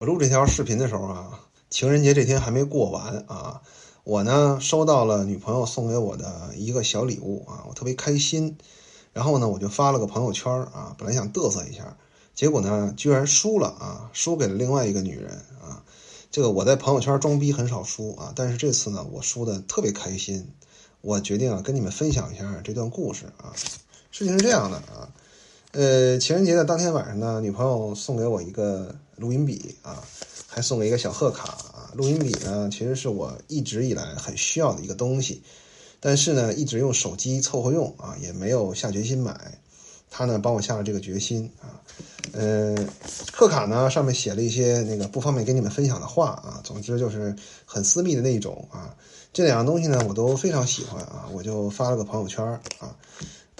[0.00, 1.40] 我录这条视频的时候啊，
[1.70, 3.60] 情人节这天还没过完啊，
[4.04, 8.56] 我呢收到了女朋友送给我的一个小礼物啊，我特别开心。
[9.12, 11.96] 然后呢，我就发了个朋友圈啊，本来想嘚瑟一下，
[12.32, 15.82] 结果呢，居然输了啊，输给了另外一个女人啊。
[16.30, 20.48] 这个我在朋友圈装逼很少输啊，但是这次呢，我输的特别开心。
[21.00, 23.52] 我决定啊，跟你们分享一下这段故事啊。
[24.12, 25.10] 事情是这样的啊。
[25.72, 30.02] 呃，情人节的当天晚上呢，女朋友送给我一个录音笔啊，
[30.46, 31.90] 还送了一个小贺卡啊。
[31.94, 35.42] 录音笔呢，其实是我一直以来很需要的一个东西，
[36.00, 39.58] 但是呢，一直用手机凑合用啊，也没有下决心买。
[40.10, 41.76] 他呢，帮我下了这个决心啊。
[42.32, 42.74] 呃，
[43.30, 48.96] 贺卡呢，上面写了一些那个不方便跟你们分享的话啊，总之就是很私密的那种啊。
[49.34, 52.42] 这两样东西呢，我都非常喜欢啊，我就发了个朋友圈
[52.78, 52.96] 啊。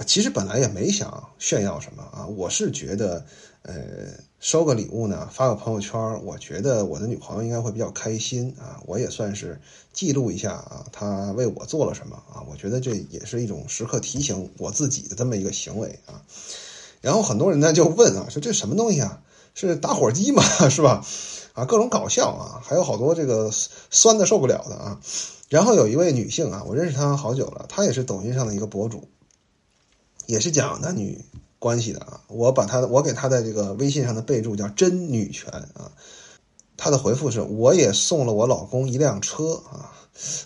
[0.05, 3.25] 其实本来也没想炫耀什么啊，我是觉得，
[3.63, 3.75] 呃，
[4.39, 9.61] 收个礼物呢，发个朋友圈，我觉得我的女朋友应该会比较开心啊，我也算是
[9.93, 16.23] 记录一下啊，她为我做了什么啊，我觉得这也是一种时刻提醒我自己的这么一个行为啊。
[17.01, 19.23] 然后很多人呢就问啊，说这什么东西啊？
[19.55, 20.43] 是打火机吗？
[20.71, 21.05] 是吧？
[21.55, 25.01] 啊，各种搞笑啊，还有好多这个酸的受不了的啊。
[25.49, 29.09] 然后有一位女性啊，我认识她好久了，她也是抖音上的一个博主。
[30.29, 31.25] 也是讲男女
[31.59, 35.91] 关系的啊，我把他的我给他的这个微信上的备注叫“真女权”啊，
[36.77, 39.91] 他的回复是：我也送了我老公一辆车啊，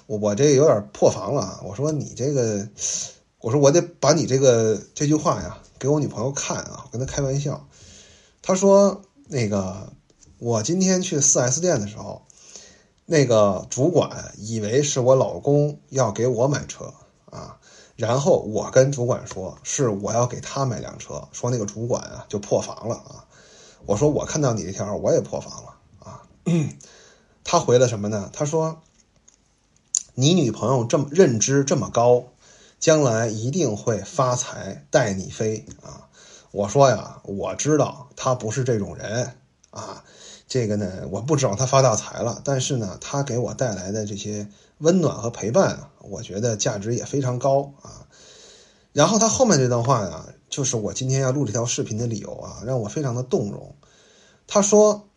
[0.07, 2.69] 我我这有点破防了啊，我说你这个，
[3.41, 7.67] 我说我得把你这个这句话呀给我女朋友看啊，我跟他开玩笑，
[8.41, 9.93] 他说那个
[10.39, 12.23] 我今天去四 S 店的时候，
[13.05, 16.95] 那个主管以为是我老公要给我买车
[17.29, 17.59] 啊。
[17.97, 23.27] 然后我跟主管说，是我要给他买辆车，说那个主管啊就破防了啊。
[23.85, 26.23] 我说我看到你这条，我也破防了啊。
[27.45, 28.31] 他回了什么呢？
[28.33, 28.81] 他说，
[30.15, 32.25] 你女朋友这么认知这么高，
[32.81, 36.09] 将来一定会发财带你飞啊。
[36.51, 39.37] 我说呀，我知道他不是这种人
[39.71, 40.05] 啊。
[40.53, 44.47] 这个呢，我不指望他发大财了，但是呢，他给我带来的这些
[44.81, 48.07] 温暖和陪伴啊，我觉得价值也非常高啊。
[48.93, 53.75] 然后他后面这段话呀，就是我今天要录这条视频的理由啊，让我非常的动容。
[54.47, 55.09] 他说：“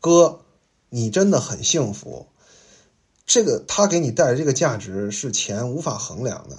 [0.00, 0.40] 哥，
[0.88, 2.28] 你真的很幸福，
[3.26, 6.56] 这个他给你带来这个价值是钱无法衡量的。”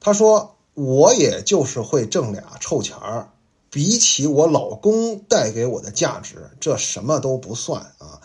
[0.00, 3.28] 他说：“我也就是会挣俩臭钱儿。”
[3.70, 8.20] 比起我老公带给我的价值，这什么都不算啊！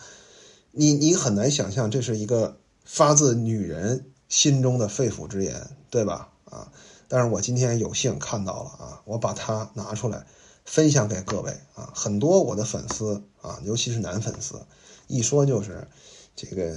[0.72, 6.30] 你你很难想象，这是一个发自女人心中的肺腑之言，对吧？
[6.46, 6.72] 啊！
[7.08, 10.26] 但是我今天有幸看到了啊，我把它拿出来
[10.64, 11.92] 分享给各位啊！
[11.94, 14.60] 很多我的粉丝啊，尤其是男粉丝，
[15.06, 15.86] 一说就是
[16.34, 16.74] 这个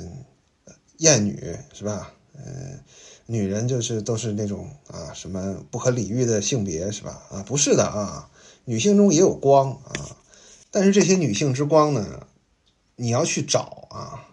[0.98, 2.14] 艳女是吧？
[2.36, 2.84] 嗯，
[3.28, 7.22] 女人就是都是那种啊什么不可理喻的性别是吧？
[7.30, 8.30] 啊，不是的啊！
[8.66, 10.18] 女性中也有光啊，
[10.72, 12.28] 但是这些女性之光呢，
[12.96, 14.28] 你要去找啊，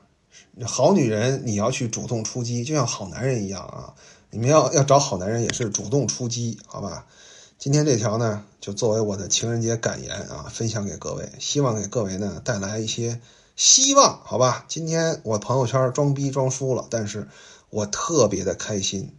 [0.65, 3.94] 好女人你要去主动出击，就像好男人一样啊，
[4.31, 7.06] 你们要要找好男人也是主动出击，好吧？
[7.59, 13.21] 今天这条呢，就作为我的情人节感言啊，分享给各位，希望给各位呢带来一些
[13.56, 14.65] 希望，好吧？
[14.69, 17.28] 今天我朋友圈装逼装输了，但是
[17.74, 19.18] 我特别的开心。